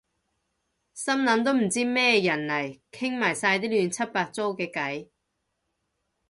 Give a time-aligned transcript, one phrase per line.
[0.95, 5.09] 心諗都唔知咩人嚟傾埋晒啲亂七八糟嘅偈